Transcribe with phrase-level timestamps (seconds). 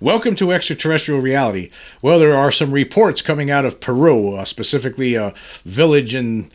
[0.00, 1.70] Welcome to extraterrestrial reality.
[2.02, 5.32] Well, there are some reports coming out of Peru, uh, specifically a
[5.64, 6.50] village in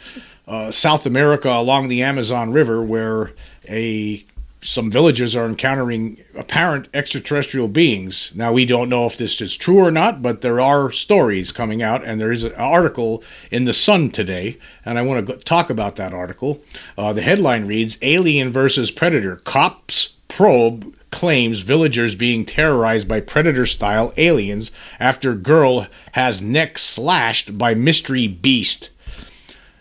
[0.48, 3.32] uh, South America along the Amazon River, where
[3.68, 4.24] a
[4.62, 8.32] some villagers are encountering apparent extraterrestrial beings.
[8.36, 11.82] Now, we don't know if this is true or not, but there are stories coming
[11.82, 15.72] out, and there is an article in The Sun today, and I want to talk
[15.72, 16.62] about that article.
[16.96, 23.66] Uh, the headline reads Alien versus Predator Cops probe claims villagers being terrorized by predator
[23.66, 28.90] style aliens after girl has neck slashed by mystery beast.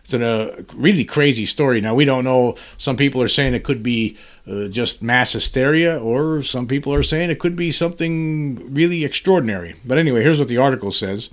[0.05, 1.81] It's a really crazy story.
[1.81, 2.57] Now, we don't know.
[2.77, 7.05] Some people are saying it could be uh, just mass hysteria, or some people are
[7.05, 9.77] saying it could be something really extraordinary.
[9.85, 11.31] But anyway, here's what the article says.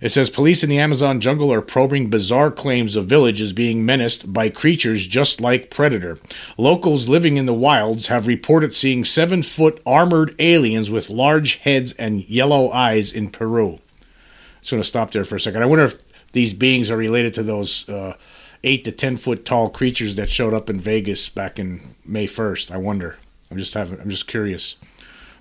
[0.00, 4.32] It says police in the Amazon jungle are probing bizarre claims of villages being menaced
[4.32, 6.18] by creatures just like Predator.
[6.58, 11.92] Locals living in the wilds have reported seeing seven foot armored aliens with large heads
[11.94, 13.78] and yellow eyes in Peru.
[14.60, 15.62] Just going to stop there for a second.
[15.62, 15.96] I wonder if
[16.32, 18.16] these beings are related to those uh,
[18.64, 22.70] eight to ten foot tall creatures that showed up in Vegas back in May first.
[22.70, 23.16] I wonder.
[23.50, 24.00] I'm just having.
[24.00, 24.76] I'm just curious.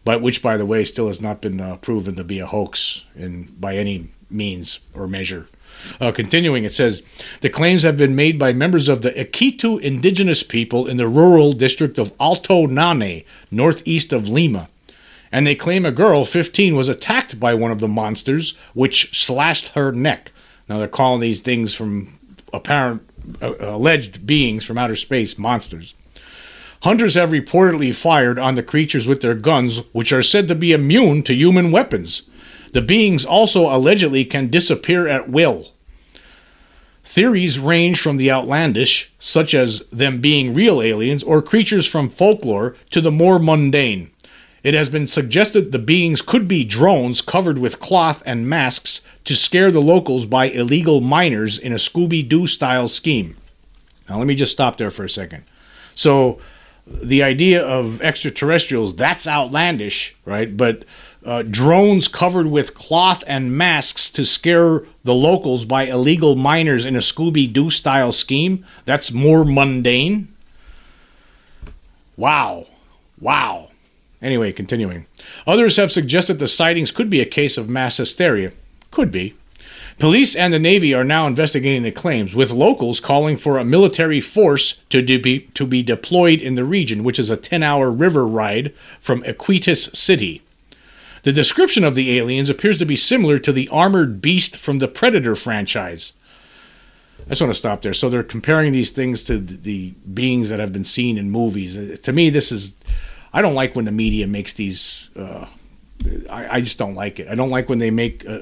[0.05, 3.03] But which, by the way, still has not been uh, proven to be a hoax
[3.15, 5.47] in by any means or measure.
[5.99, 7.01] Uh, continuing, it says
[7.41, 11.51] the claims have been made by members of the Ikitu indigenous people in the rural
[11.51, 14.69] district of Alto Nanay, northeast of Lima.
[15.31, 19.69] And they claim a girl, 15, was attacked by one of the monsters, which slashed
[19.69, 20.31] her neck.
[20.69, 22.17] Now they're calling these things from
[22.53, 23.01] apparent
[23.41, 25.93] uh, alleged beings from outer space monsters.
[26.83, 30.71] Hunters have reportedly fired on the creatures with their guns, which are said to be
[30.71, 32.23] immune to human weapons.
[32.75, 35.71] The beings also allegedly can disappear at will.
[37.05, 42.75] Theories range from the outlandish, such as them being real aliens or creatures from folklore,
[42.89, 44.11] to the more mundane.
[44.61, 49.37] It has been suggested the beings could be drones covered with cloth and masks to
[49.37, 53.37] scare the locals by illegal miners in a Scooby Doo style scheme.
[54.09, 55.45] Now, let me just stop there for a second.
[55.95, 56.39] So,
[56.85, 60.55] the idea of extraterrestrials, that's outlandish, right?
[60.55, 60.83] But
[61.25, 66.95] uh, drones covered with cloth and masks to scare the locals by illegal miners in
[66.95, 68.63] a Scooby Doo style scheme.
[68.86, 70.27] That's more mundane.
[72.15, 72.67] Wow.
[73.19, 73.69] Wow.
[74.21, 75.05] Anyway, continuing.
[75.45, 78.52] Others have suggested the sightings could be a case of mass hysteria.
[78.91, 79.35] Could be.
[79.97, 84.19] Police and the Navy are now investigating the claims, with locals calling for a military
[84.19, 87.89] force to, de- be, to be deployed in the region, which is a 10 hour
[87.89, 90.41] river ride from Iquitos City.
[91.25, 94.87] The description of the aliens appears to be similar to the armored beast from the
[94.87, 96.13] Predator franchise.
[97.25, 97.95] I just want to stop there.
[97.95, 101.75] So they're comparing these things to the beings that have been seen in movies.
[101.75, 102.75] Uh, to me, this is.
[103.33, 105.47] I don't like when the media makes these uh,
[106.30, 107.28] I, I, just don't like it.
[107.28, 108.39] I don't like when they make, uh,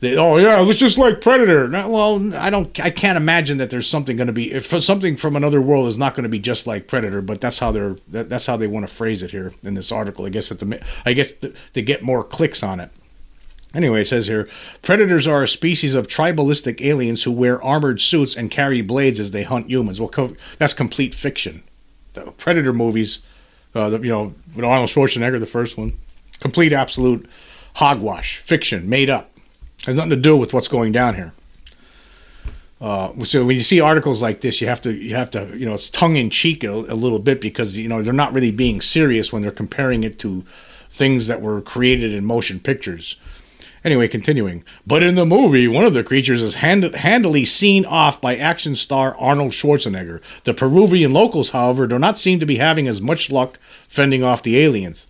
[0.00, 1.68] they, oh yeah, it's just like Predator.
[1.68, 5.16] No, well, I don't, I can't imagine that there's something going to be, if something
[5.16, 7.22] from another world is not going to be just like Predator.
[7.22, 9.90] But that's how they're, that, that's how they want to phrase it here in this
[9.90, 10.26] article.
[10.26, 12.90] I guess at the, I guess to get more clicks on it.
[13.74, 14.48] Anyway, it says here
[14.82, 19.30] predators are a species of tribalistic aliens who wear armored suits and carry blades as
[19.30, 20.00] they hunt humans.
[20.00, 21.62] Well, co- that's complete fiction.
[22.14, 23.20] The Predator movies,
[23.74, 25.98] uh, the, you know, with Arnold Schwarzenegger, the first one
[26.40, 27.28] Complete, absolute
[27.74, 29.30] hogwash, fiction, made up.
[29.84, 31.32] Has nothing to do with what's going down here.
[32.80, 35.66] Uh, so when you see articles like this, you have to you have to you
[35.66, 38.52] know it's tongue in cheek a, a, little bit because you know they're not really
[38.52, 40.44] being serious when they're comparing it to
[40.90, 43.16] things that were created in motion pictures.
[43.84, 44.64] Anyway, continuing.
[44.86, 48.74] But in the movie, one of the creatures is hand- handily seen off by action
[48.74, 50.20] star Arnold Schwarzenegger.
[50.44, 54.42] The Peruvian locals, however, do not seem to be having as much luck fending off
[54.42, 55.06] the aliens.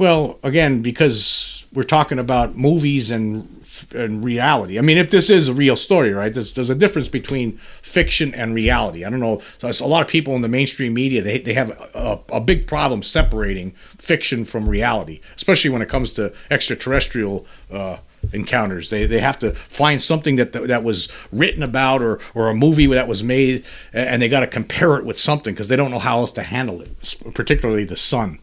[0.00, 3.62] Well, again, because we're talking about movies and
[3.94, 4.78] and reality.
[4.78, 6.32] I mean, if this is a real story, right?
[6.32, 9.04] There's, there's a difference between fiction and reality.
[9.04, 9.42] I don't know.
[9.58, 12.66] So a lot of people in the mainstream media they they have a, a, big
[12.66, 17.44] problem separating fiction from reality, especially when it comes to extraterrestrial.
[17.70, 17.98] Uh,
[18.34, 18.90] encounters.
[18.90, 22.86] They they have to find something that that was written about or or a movie
[22.86, 23.64] that was made,
[23.94, 26.42] and they got to compare it with something because they don't know how else to
[26.42, 28.38] handle it, particularly the sun.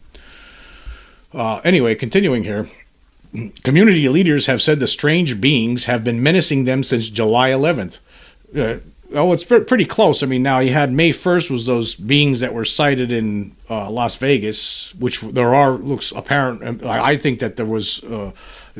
[1.32, 2.68] Uh, anyway, continuing here.
[3.62, 7.98] Community leaders have said the strange beings have been menacing them since July 11th.
[8.56, 8.78] Uh,
[9.12, 10.22] oh, it's pretty close.
[10.22, 13.90] I mean, now you had May 1st was those beings that were sighted in uh,
[13.90, 16.84] Las Vegas, which there are looks apparent.
[16.84, 18.32] I think that there was uh,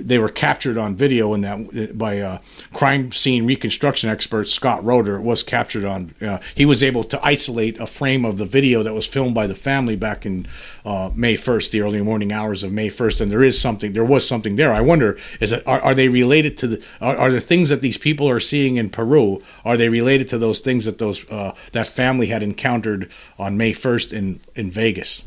[0.06, 2.38] they were captured on video in that by uh,
[2.72, 5.16] crime scene reconstruction expert Scott Roeder.
[5.16, 6.14] It was captured on.
[6.20, 9.46] Uh, he was able to isolate a frame of the video that was filmed by
[9.46, 10.46] the family back in
[10.84, 13.92] uh, May 1st, the early morning hours of May 1st, and there is something.
[13.92, 14.72] There was something there.
[14.72, 17.80] I wonder is it are, are they related to the are, are, the things that
[17.80, 19.42] these people are seeing in Peru?
[19.64, 23.72] Are they related to those things that those uh, that family had encountered on May
[23.72, 25.22] 1st in in Vegas?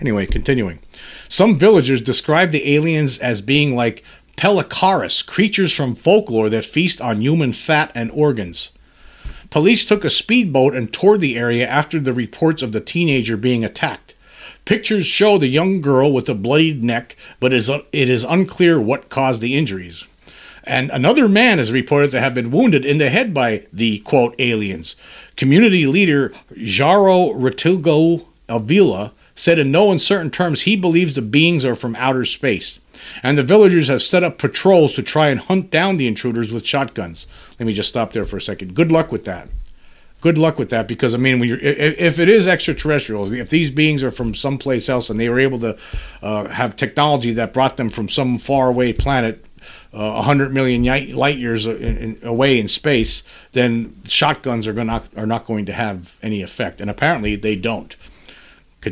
[0.00, 0.78] Anyway, continuing.
[1.28, 4.04] Some villagers describe the aliens as being like
[4.36, 8.70] Pelacaras, creatures from folklore that feast on human fat and organs.
[9.48, 13.64] Police took a speedboat and toured the area after the reports of the teenager being
[13.64, 14.14] attacked.
[14.66, 19.40] Pictures show the young girl with a bloodied neck, but it is unclear what caused
[19.40, 20.06] the injuries.
[20.64, 24.34] And another man is reported to have been wounded in the head by the quote
[24.40, 24.96] aliens.
[25.36, 31.76] Community leader Jaro Ratigo Avila said in no uncertain terms he believes the beings are
[31.76, 32.80] from outer space.
[33.22, 36.66] And the villagers have set up patrols to try and hunt down the intruders with
[36.66, 37.26] shotguns.
[37.60, 38.74] Let me just stop there for a second.
[38.74, 39.48] Good luck with that.
[40.22, 43.70] Good luck with that because I mean, when you're, if it is extraterrestrials, if these
[43.70, 45.76] beings are from someplace else and they were able to
[46.22, 49.44] uh, have technology that brought them from some faraway planet
[49.92, 50.84] uh, 100 million
[51.14, 53.22] light years in, away in space,
[53.52, 56.80] then shotguns are, gonna, are not going to have any effect.
[56.80, 57.94] And apparently they don't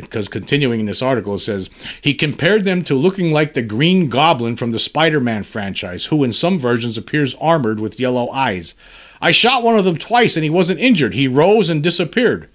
[0.01, 1.69] because continuing in this article, it says
[2.01, 6.23] he compared them to looking like the Green Goblin from the Spider Man franchise, who
[6.23, 8.75] in some versions appears armored with yellow eyes.
[9.21, 11.13] I shot one of them twice and he wasn't injured.
[11.13, 12.49] He rose and disappeared.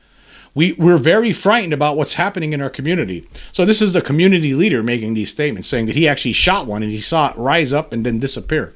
[0.54, 3.28] We, we're very frightened about what's happening in our community.
[3.52, 6.82] So, this is the community leader making these statements, saying that he actually shot one
[6.82, 8.74] and he saw it rise up and then disappear.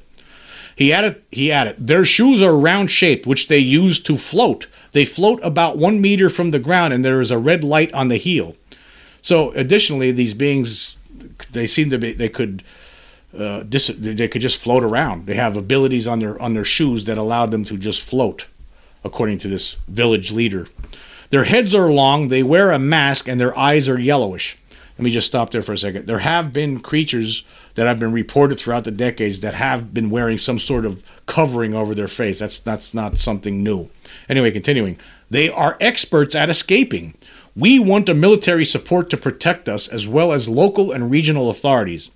[0.76, 4.66] He added, he added, their shoes are round shaped, which they use to float.
[4.94, 8.06] They float about one meter from the ground, and there is a red light on
[8.06, 8.54] the heel.
[9.22, 10.96] So, additionally, these beings,
[11.50, 12.62] they seem to be, they could,
[13.36, 15.26] uh, dis- they could just float around.
[15.26, 18.46] They have abilities on their on their shoes that allow them to just float,
[19.02, 20.68] according to this village leader.
[21.30, 22.28] Their heads are long.
[22.28, 24.56] They wear a mask, and their eyes are yellowish.
[24.96, 26.06] Let me just stop there for a second.
[26.06, 27.42] There have been creatures
[27.74, 31.74] that have been reported throughout the decades that have been wearing some sort of covering
[31.74, 32.38] over their face.
[32.38, 33.88] That's that's not something new.
[34.28, 34.96] Anyway, continuing.
[35.30, 37.14] They are experts at escaping.
[37.56, 42.10] We want a military support to protect us as well as local and regional authorities.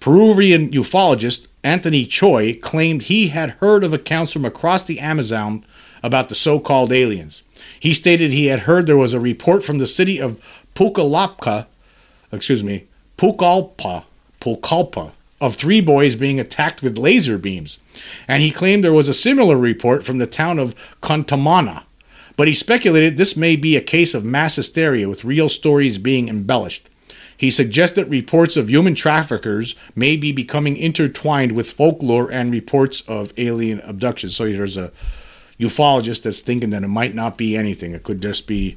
[0.00, 5.64] Peruvian ufologist Anthony Choy claimed he had heard of accounts from across the Amazon
[6.02, 7.42] about the so called aliens.
[7.78, 10.40] He stated he had heard there was a report from the city of
[10.74, 11.66] Pucallpa,
[12.32, 12.86] excuse me,
[13.16, 14.04] Pucallpa,
[14.40, 17.78] Pucallpa, of three boys being attacked with laser beams,
[18.28, 21.82] and he claimed there was a similar report from the town of Contamana.
[22.36, 26.28] But he speculated this may be a case of mass hysteria with real stories being
[26.28, 26.88] embellished.
[27.36, 33.32] He suggested reports of human traffickers may be becoming intertwined with folklore and reports of
[33.36, 34.36] alien abductions.
[34.36, 34.92] So there's a
[35.58, 37.92] ufologist that's thinking that it might not be anything.
[37.92, 38.76] It could just be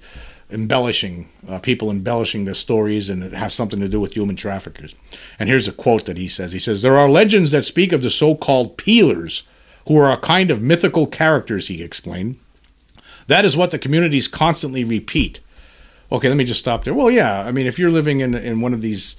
[0.56, 4.96] embellishing, uh, people embellishing their stories, and it has something to do with human traffickers.
[5.38, 8.02] And here's a quote that he says He says, There are legends that speak of
[8.02, 9.44] the so called peelers,
[9.88, 12.40] who are a kind of mythical characters, he explained.
[13.28, 15.42] That is what the communities constantly repeat.
[16.12, 16.94] Okay, let me just stop there.
[16.94, 19.16] Well, yeah, I mean, if you're living in in one of these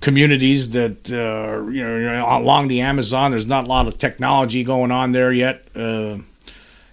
[0.00, 4.92] communities that uh, you know along the Amazon, there's not a lot of technology going
[4.92, 5.66] on there yet.
[5.74, 6.18] Uh,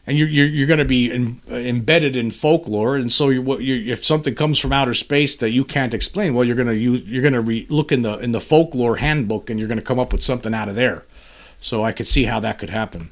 [0.05, 3.93] and you're you're, you're going to be in, embedded in folklore, and so you're, you're,
[3.93, 6.95] if something comes from outer space that you can't explain, well, you're going to you,
[6.95, 9.85] you're going to re- look in the in the folklore handbook, and you're going to
[9.85, 11.05] come up with something out of there.
[11.61, 13.11] So I could see how that could happen.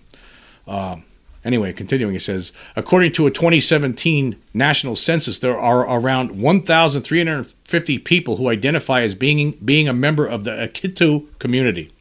[0.68, 0.98] Uh,
[1.46, 8.36] anyway, continuing, he says, according to a 2017 national census, there are around 1,350 people
[8.36, 11.92] who identify as being being a member of the Akitu community.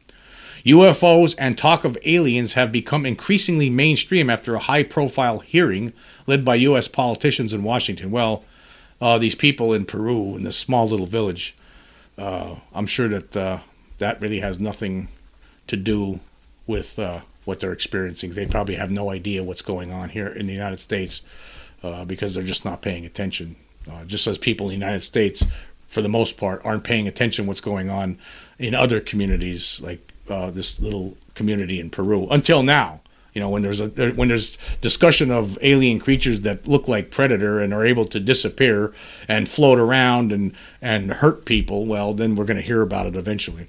[0.65, 5.93] UFOs and talk of aliens have become increasingly mainstream after a high profile hearing
[6.27, 6.87] led by U.S.
[6.87, 8.11] politicians in Washington.
[8.11, 8.43] Well,
[9.01, 11.55] uh, these people in Peru, in this small little village,
[12.17, 13.59] uh, I'm sure that uh,
[13.97, 15.07] that really has nothing
[15.67, 16.19] to do
[16.67, 18.33] with uh, what they're experiencing.
[18.33, 21.21] They probably have no idea what's going on here in the United States
[21.81, 23.55] uh, because they're just not paying attention.
[23.91, 25.45] Uh, just as people in the United States,
[25.87, 28.19] for the most part, aren't paying attention what's going on
[28.59, 33.01] in other communities like uh, this little community in Peru until now.
[33.33, 37.59] You know, when there's a when there's discussion of alien creatures that look like predator
[37.59, 38.93] and are able to disappear
[39.27, 43.15] and float around and and hurt people, well, then we're going to hear about it
[43.15, 43.67] eventually.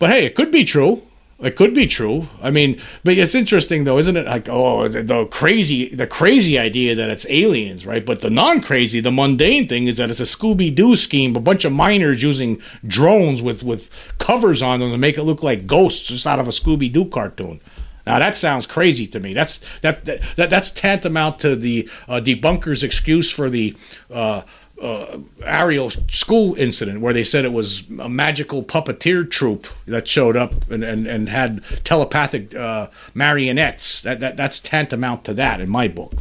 [0.00, 1.02] But hey, it could be true.
[1.40, 2.28] It could be true.
[2.42, 4.26] I mean, but it's interesting though, isn't it?
[4.26, 8.04] Like, oh, the, the crazy, the crazy idea that it's aliens, right?
[8.04, 11.34] But the non-crazy, the mundane thing is that it's a Scooby Doo scheme.
[11.36, 15.42] A bunch of miners using drones with with covers on them to make it look
[15.42, 17.60] like ghosts, just out of a Scooby Doo cartoon.
[18.06, 19.34] Now that sounds crazy to me.
[19.34, 23.76] That's that, that, that's tantamount to the uh, debunkers' excuse for the
[24.10, 24.42] uh,
[24.80, 30.36] uh, Ariel school incident where they said it was a magical puppeteer troupe that showed
[30.36, 34.00] up and, and, and had telepathic uh, marionettes.
[34.02, 36.14] That, that that's tantamount to that in my book.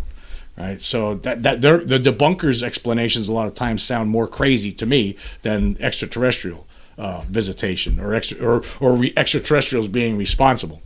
[0.57, 4.85] Right, so that that the debunkers' explanations a lot of times sound more crazy to
[4.85, 10.81] me than extraterrestrial uh, visitation or extra or or re- extraterrestrials being responsible.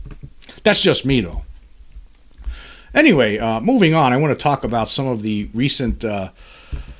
[0.62, 1.42] That's just me though.
[2.94, 6.30] Anyway, uh, moving on, I want to talk about some of the recent uh,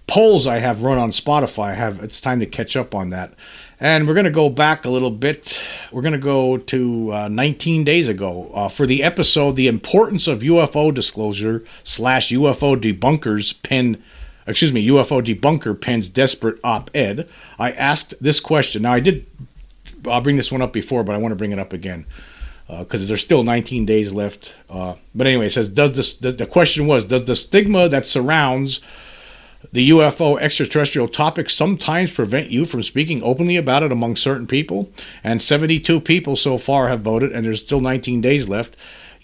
[0.07, 1.71] polls I have run on Spotify.
[1.71, 3.35] I have it's time to catch up on that.
[3.81, 5.61] And we're going to go back a little bit.
[5.93, 10.27] We're going to go to uh, 19 days ago uh, for the episode "The Importance
[10.27, 14.03] of UFO Disclosure" slash UFO Debunkers pen.
[14.47, 17.27] Excuse me, UFO debunker pens desperate op-ed.
[17.59, 18.83] I asked this question.
[18.83, 19.27] Now I did.
[20.07, 22.05] I'll bring this one up before, but I want to bring it up again
[22.69, 24.55] because uh, there's still 19 days left.
[24.69, 26.15] Uh, but anyway, it says, does this?
[26.15, 28.81] The, the question was, does the stigma that surrounds
[29.73, 34.91] the UFO extraterrestrial topic sometimes prevent you from speaking openly about it among certain people.
[35.23, 38.77] And 72 people so far have voted, and there's still 19 days left.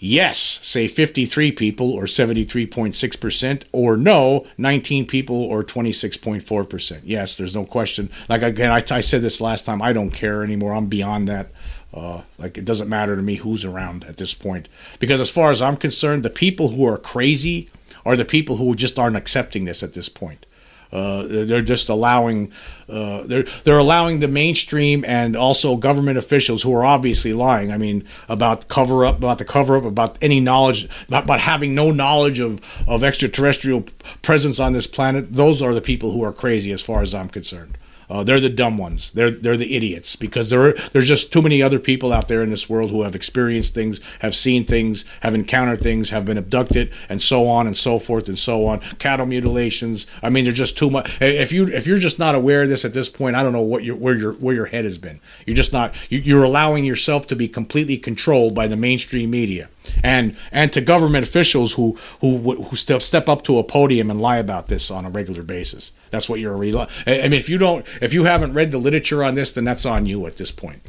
[0.03, 7.01] Yes, say 53 people or 73.6%, or no, 19 people or 26.4%.
[7.03, 8.09] Yes, there's no question.
[8.27, 10.73] Like again, I, I said this last time, I don't care anymore.
[10.73, 11.51] I'm beyond that.
[11.93, 14.69] Uh, like it doesn't matter to me who's around at this point.
[14.99, 17.69] Because as far as I'm concerned, the people who are crazy
[18.05, 20.45] are the people who just aren't accepting this at this point.
[20.91, 22.51] Uh, they're just allowing
[22.89, 27.71] uh, they're they're allowing the mainstream and also government officials who are obviously lying.
[27.71, 31.73] I mean about cover up about the cover up about any knowledge about, about having
[31.73, 33.85] no knowledge of of extraterrestrial
[34.21, 35.33] presence on this planet.
[35.33, 37.77] Those are the people who are crazy, as far as I'm concerned.
[38.11, 39.09] Uh, they're the dumb ones.
[39.13, 42.43] They're they're the idiots because there are, there's just too many other people out there
[42.43, 46.37] in this world who have experienced things, have seen things, have encountered things, have been
[46.37, 48.81] abducted, and so on and so forth and so on.
[48.99, 50.07] Cattle mutilations.
[50.21, 51.09] I mean, there's just too much.
[51.21, 53.61] If you if you're just not aware of this at this point, I don't know
[53.61, 55.21] what your where your where your head has been.
[55.45, 55.95] You're just not.
[56.09, 59.69] You're allowing yourself to be completely controlled by the mainstream media
[60.03, 64.21] and and to government officials who who who step step up to a podium and
[64.21, 65.91] lie about this on a regular basis.
[66.11, 66.87] That's what you're rely.
[67.07, 69.85] I mean, if you don't, if you haven't read the literature on this, then that's
[69.85, 70.81] on you at this point.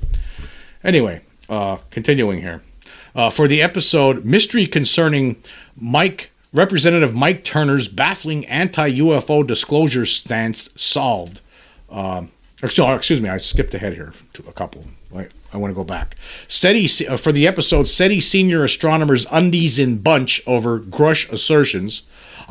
[0.85, 2.62] Anyway, uh, continuing here.
[3.14, 5.37] Uh, for the episode Mystery Concerning
[5.76, 11.41] Mike, Representative Mike Turner's baffling anti UFO disclosure stance solved.
[11.91, 12.25] Uh,
[12.62, 14.85] excuse me, I skipped ahead here to a couple.
[15.11, 15.31] Right?
[15.52, 16.17] I want to go back.
[16.49, 22.02] SETI, uh, for the episode SETI Senior Astronomers Undies in Bunch over Grusch Assertions.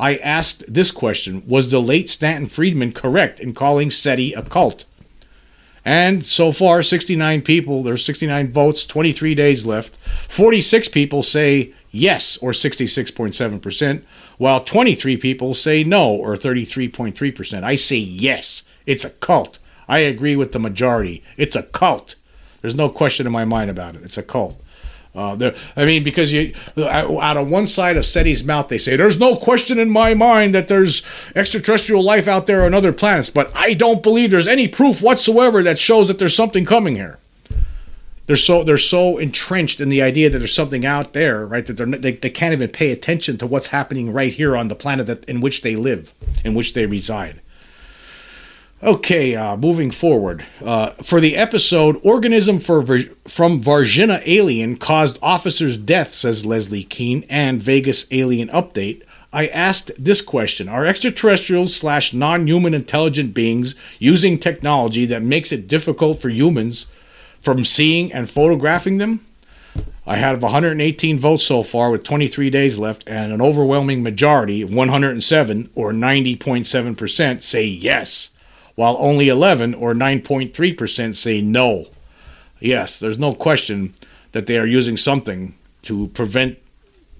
[0.02, 4.84] I asked this question Was the late Stanton Friedman correct in calling SETI a cult?
[5.84, 9.94] And so far, 69 people, there's 69 votes, 23 days left.
[10.28, 14.02] 46 people say yes, or 66.7%,
[14.38, 17.62] while 23 people say no, or 33.3%.
[17.62, 19.60] I say yes, it's a cult.
[19.86, 21.22] I agree with the majority.
[21.36, 22.16] It's a cult.
[22.60, 24.02] There's no question in my mind about it.
[24.02, 24.60] It's a cult.
[25.14, 28.96] Uh, there, I mean, because you out of one side of SETI's mouth, they say
[28.96, 31.02] there's no question in my mind that there's
[31.36, 35.62] extraterrestrial life out there on other planets, but I don't believe there's any proof whatsoever
[35.64, 37.18] that shows that there's something coming here.
[38.26, 41.66] They're so they're so entrenched in the idea that there's something out there, right?
[41.66, 45.06] That they they can't even pay attention to what's happening right here on the planet
[45.08, 47.41] that in which they live, in which they reside.
[48.84, 50.44] Okay, uh, moving forward.
[50.60, 52.82] Uh, for the episode, Organism for
[53.28, 59.04] from Varginha Alien Caused Officer's Death, says Leslie Kean, and Vegas Alien Update.
[59.32, 65.52] I asked this question Are extraterrestrials slash non human intelligent beings using technology that makes
[65.52, 66.86] it difficult for humans
[67.40, 69.24] from seeing and photographing them?
[70.08, 75.70] I have 118 votes so far with 23 days left, and an overwhelming majority, 107
[75.76, 78.30] or 90.7%, say yes
[78.74, 81.86] while only 11 or 9.3% say no.
[82.60, 83.94] Yes, there's no question
[84.32, 86.58] that they are using something to prevent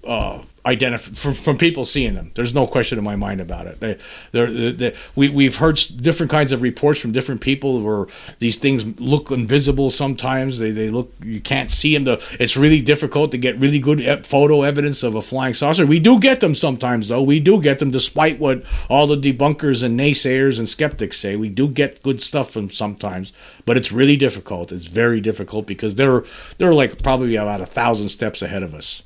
[0.03, 2.31] uh, identified from, from people seeing them.
[2.35, 3.79] There's no question in my mind about it.
[3.81, 3.97] They,
[4.31, 8.07] they're, they, we, we've heard different kinds of reports from different people where
[8.39, 10.59] these things look invisible sometimes.
[10.59, 12.05] They, they look, you can't see them.
[12.05, 15.85] The, it's really difficult to get really good photo evidence of a flying saucer.
[15.85, 17.23] We do get them sometimes, though.
[17.23, 21.35] We do get them despite what all the debunkers and naysayers and skeptics say.
[21.35, 23.33] We do get good stuff from sometimes,
[23.65, 24.71] but it's really difficult.
[24.71, 26.23] It's very difficult because they're,
[26.57, 29.03] they're like probably about a thousand steps ahead of us.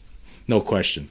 [0.48, 1.10] No question.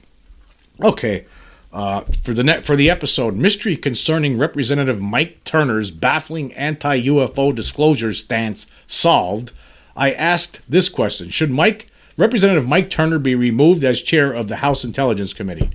[0.83, 1.25] Okay.
[1.73, 8.13] Uh, for the net for the episode, mystery concerning Representative Mike Turner's baffling anti-UFO disclosure
[8.13, 9.51] stance solved.
[9.95, 14.57] I asked this question: Should Mike Representative Mike Turner be removed as chair of the
[14.57, 15.69] House Intelligence Committee?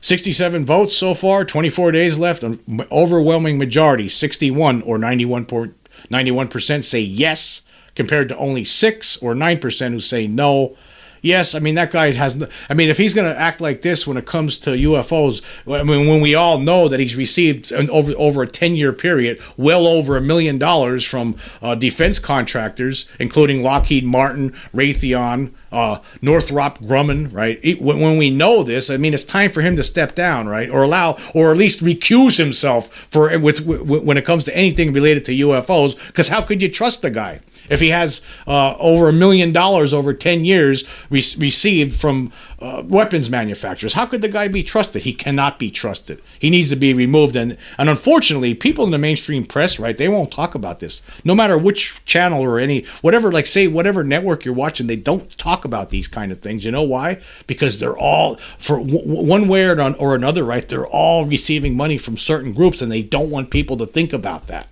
[0.00, 2.42] 67 votes so far, 24 days left.
[2.42, 7.62] An overwhelming majority, 61 or 91.91% say yes,
[7.94, 10.76] compared to only 6 or 9% who say no
[11.22, 12.42] yes, I mean that guy has.
[12.68, 15.82] I mean, if he's going to act like this when it comes to UFOs, I
[15.82, 19.86] mean, when we all know that he's received over over a ten year period, well
[19.86, 27.32] over a million dollars from uh, defense contractors, including Lockheed Martin, Raytheon, uh, Northrop Grumman,
[27.32, 27.58] right?
[27.80, 30.82] when we know this, I mean, it's time for him to step down, right, or
[30.82, 35.24] allow, or at least recuse himself for with, with when it comes to anything related
[35.26, 35.96] to UFOs.
[36.06, 37.40] Because how could you trust the guy?
[37.68, 42.82] If he has uh, over a million dollars over 10 years re- received from uh,
[42.86, 45.02] weapons manufacturers, how could the guy be trusted?
[45.02, 46.20] He cannot be trusted.
[46.38, 47.36] He needs to be removed.
[47.36, 51.02] And, and unfortunately, people in the mainstream press, right, they won't talk about this.
[51.24, 55.36] No matter which channel or any, whatever, like say, whatever network you're watching, they don't
[55.38, 56.64] talk about these kind of things.
[56.64, 57.20] You know why?
[57.46, 62.16] Because they're all, for w- one way or another, right, they're all receiving money from
[62.16, 64.68] certain groups and they don't want people to think about that.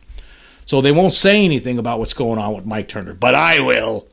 [0.67, 4.07] So they won't say anything about what's going on with Mike Turner, but I will.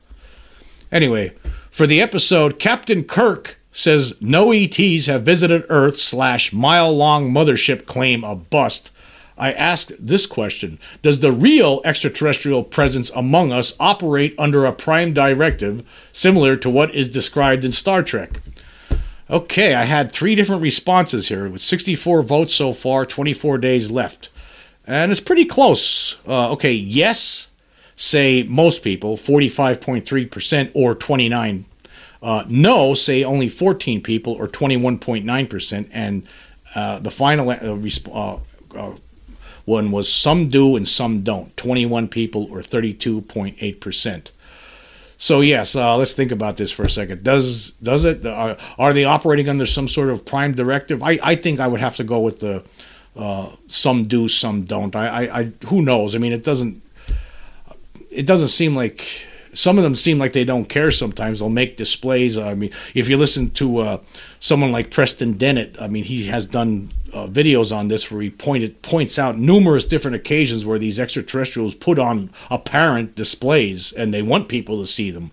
[0.92, 1.34] Anyway,
[1.72, 7.88] for the episode, Captain Kirk says no ETs have visited Earth slash mile long mothership
[7.88, 8.92] claim a bust.
[9.36, 15.12] I ask this question Does the real extraterrestrial presence among us operate under a prime
[15.12, 18.42] directive similar to what is described in Star Trek?
[19.28, 24.30] Okay, I had three different responses here with 64 votes so far, 24 days left
[24.86, 26.18] and it's pretty close.
[26.28, 27.48] Uh, okay, yes,
[27.96, 31.66] say most people, 45.3% or 29.
[32.22, 35.90] Uh, no, say only 14 people or 21.9%.
[35.92, 36.28] And
[36.76, 38.96] uh, the final uh, resp- uh, uh,
[39.66, 44.32] one was some do and some don't, 21 people or 32.8%.
[45.18, 47.24] So yes, uh, let's think about this for a second.
[47.24, 48.26] Does does it?
[48.26, 51.02] Are they operating under some sort of prime directive?
[51.02, 52.62] I, I think I would have to go with the
[53.16, 54.96] uh, some do, some don't.
[54.96, 56.16] I, I, I, who knows?
[56.16, 56.82] I mean, it doesn't.
[58.10, 59.06] It doesn't seem like
[59.54, 60.92] some of them seem like they don't care.
[60.92, 62.38] Sometimes they'll make displays.
[62.38, 63.98] I mean, if you listen to uh,
[64.40, 68.30] someone like Preston Dennett, I mean, he has done uh, videos on this where he
[68.30, 74.22] pointed points out numerous different occasions where these extraterrestrials put on apparent displays and they
[74.22, 75.32] want people to see them.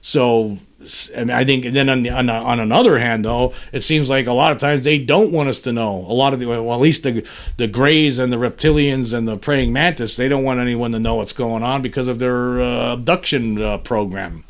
[0.00, 4.26] So I I think then on, the, on, on another hand, though, it seems like
[4.26, 6.06] a lot of times they don't want us to know.
[6.08, 9.36] A lot of the, well, at least the the Greys and the reptilians and the
[9.36, 12.92] praying mantis, they don't want anyone to know what's going on because of their uh,
[12.92, 14.44] abduction uh, program.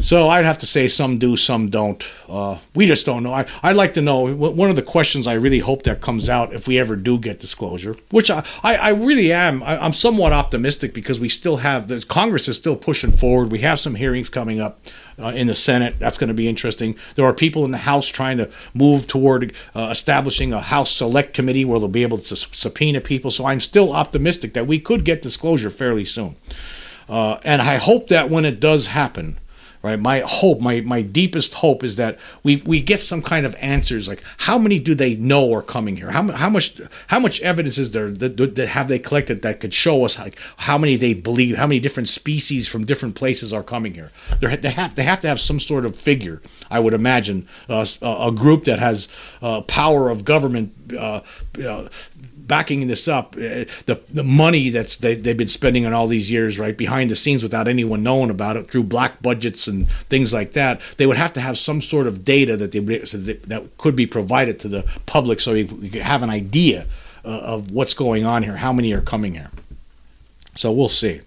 [0.00, 2.06] So I'd have to say some do, some don't.
[2.28, 3.32] Uh, we just don't know.
[3.32, 4.32] I, I'd like to know.
[4.34, 7.40] One of the questions I really hope that comes out if we ever do get
[7.40, 9.62] disclosure, which I, I, I really am.
[9.62, 13.50] I, am somewhat optimistic because we still have the Congress is still pushing forward.
[13.50, 14.80] We have some hearings coming up
[15.18, 15.98] uh, in the Senate.
[15.98, 16.94] That's going to be interesting.
[17.14, 21.32] There are people in the House trying to move toward uh, establishing a House Select
[21.32, 23.30] Committee where they'll be able to subpoena people.
[23.30, 26.36] So I'm still optimistic that we could get disclosure fairly soon.
[27.08, 29.38] Uh, and I hope that when it does happen,
[29.86, 29.98] right?
[29.98, 34.08] My hope, my my deepest hope is that we we get some kind of answers
[34.08, 36.10] like how many do they know are coming here?
[36.10, 39.72] How how much how much evidence is there that, that have they collected that could
[39.72, 43.62] show us like how many they believe, how many different species from different places are
[43.62, 44.10] coming here?
[44.40, 46.42] They're, they have they have to have some sort of figure.
[46.68, 49.08] I would imagine uh, a group that has
[49.40, 50.74] uh, power of government.
[50.92, 51.20] Uh,
[52.46, 56.30] backing this up, uh, the the money that's they, they've been spending on all these
[56.30, 60.32] years, right behind the scenes without anyone knowing about it through black budgets and things
[60.32, 63.96] like that, they would have to have some sort of data that they that, could
[63.96, 66.86] be provided to the public, so we, we could have an idea
[67.24, 69.50] uh, of what's going on here, how many are coming here.
[70.54, 71.20] So we'll see.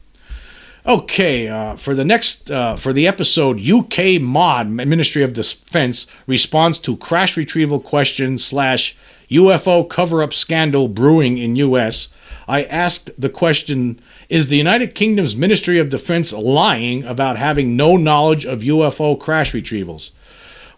[0.90, 6.80] Okay, uh, for the next uh, for the episode, UK Mod Ministry of Defense responds
[6.80, 8.98] to crash retrieval question slash
[9.30, 12.08] UFO cover up scandal brewing in U.S.,
[12.48, 17.96] I asked the question Is the United Kingdom's Ministry of Defense lying about having no
[17.96, 20.10] knowledge of UFO crash retrievals?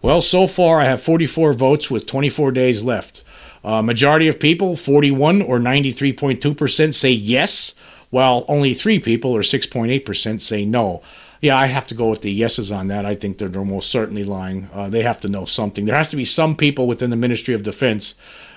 [0.02, 3.24] Well, so far I have 44 votes with 24 days left.
[3.64, 7.72] Uh, majority of people, 41 or 93.2%, say yes,
[8.12, 11.00] while only three people, or 6.8%, say no.
[11.40, 13.06] Yeah, I have to go with the yeses on that.
[13.06, 14.68] I think they're, they're most certainly lying.
[14.70, 15.86] Uh, they have to know something.
[15.86, 18.14] There has to be some people within the Ministry of Defense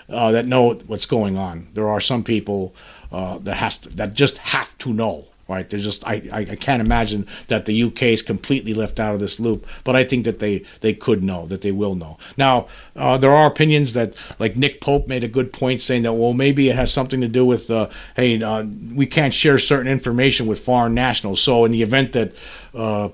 [0.09, 1.69] uh, that know what's going on.
[1.73, 2.75] There are some people
[3.13, 5.69] uh, that has to, that just have to know right?
[5.69, 9.39] There's just I, I can't imagine that the UK is completely left out of this
[9.39, 12.17] loop, but I think that they they could know that they will know.
[12.37, 16.13] Now uh, there are opinions that like Nick Pope made a good point saying that
[16.13, 19.91] well maybe it has something to do with uh, hey uh, we can't share certain
[19.91, 21.41] information with foreign nationals.
[21.41, 22.33] So in the event that
[22.73, 23.09] uh,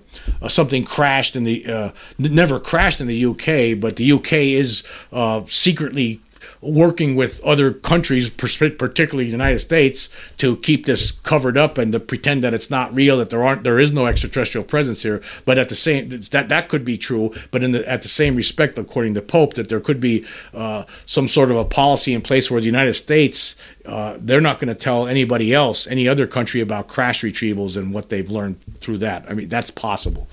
[0.47, 5.43] something crashed in the uh, never crashed in the UK, but the UK is uh,
[5.49, 6.21] secretly
[6.61, 11.99] working with other countries, particularly the United States, to keep this covered up and to
[11.99, 15.21] pretend that it's not real, that there aren't, there is no extraterrestrial presence here.
[15.45, 17.33] But at the same, that that could be true.
[17.49, 20.85] But in the at the same respect, according to Pope, that there could be uh,
[21.05, 24.67] some sort of a policy in place where the United States uh, they're not going
[24.67, 28.99] to tell anybody else, any other country, about crash retrievals and what they've learned through
[28.99, 29.25] that.
[29.27, 30.27] I mean, that's possible.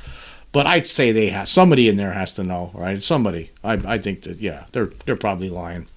[0.53, 3.03] But I'd say they have somebody in there has to know, right?
[3.03, 3.51] Somebody.
[3.63, 5.89] I, I think that yeah, they're they're probably lying.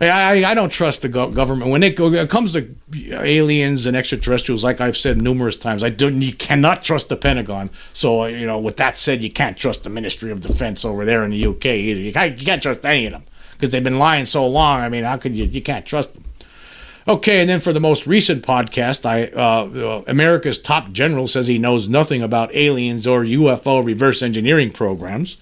[0.00, 3.96] I, I don't trust the go- government when it, go, it, comes to aliens and
[3.96, 4.64] extraterrestrials.
[4.64, 6.20] Like I've said numerous times, I don't.
[6.20, 7.70] You cannot trust the Pentagon.
[7.92, 11.22] So you know, with that said, you can't trust the Ministry of Defense over there
[11.24, 12.00] in the UK either.
[12.00, 14.80] You can't, you can't trust any of them because they've been lying so long.
[14.80, 15.44] I mean, how could you?
[15.44, 16.24] You can't trust them.
[17.06, 21.46] Okay, and then for the most recent podcast, I uh, uh, America's top general says
[21.46, 25.36] he knows nothing about aliens or UFO reverse engineering programs.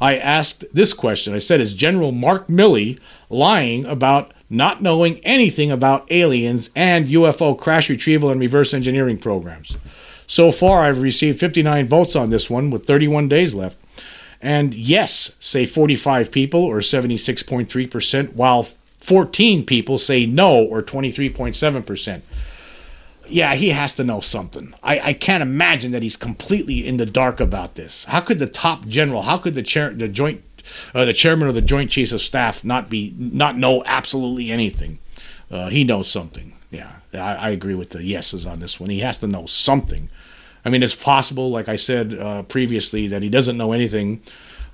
[0.00, 1.34] I asked this question.
[1.34, 2.98] I said, Is General Mark Milley
[3.30, 9.76] lying about not knowing anything about aliens and UFO crash retrieval and reverse engineering programs?
[10.26, 13.78] So far, I've received 59 votes on this one with 31 days left.
[14.40, 22.22] And yes, say 45 people or 76.3%, while 14 people say no or 23.7%
[23.28, 24.74] yeah, he has to know something.
[24.82, 28.04] I, I can't imagine that he's completely in the dark about this.
[28.04, 30.42] How could the top general, how could the chair, the joint,
[30.94, 34.98] uh, the chairman of the Joint Chiefs of Staff not be not know absolutely anything?
[35.50, 36.54] Uh, he knows something.
[36.70, 38.90] Yeah, I, I, agree with the yeses on this one.
[38.90, 40.10] He has to know something.
[40.64, 44.20] I mean, it's possible, like I said uh, previously, that he doesn't know anything.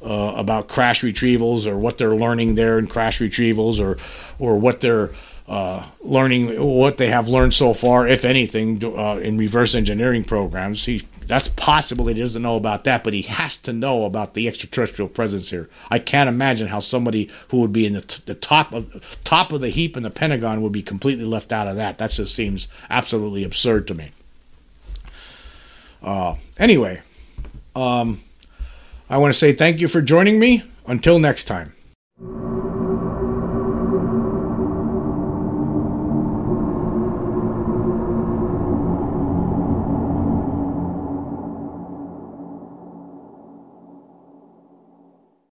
[0.05, 3.97] Uh, about crash retrievals or what they're learning there in crash retrievals or
[4.41, 5.11] or what they're
[5.49, 10.87] uh, learning what they have learned so far, if anything, uh, in reverse engineering programs.
[10.87, 14.49] He that's possible he doesn't know about that, but he has to know about the
[14.49, 15.69] extraterrestrial presence here.
[15.91, 19.53] I can't imagine how somebody who would be in the, t- the top of top
[19.53, 21.99] of the heap in the Pentagon would be completely left out of that.
[21.99, 24.13] That just seems absolutely absurd to me.
[26.03, 27.03] Uh, anyway,
[27.77, 28.23] um,
[29.09, 30.65] I want to say thank you for joining me.
[30.87, 31.73] Until next time.